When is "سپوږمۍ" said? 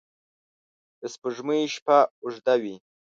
1.13-1.61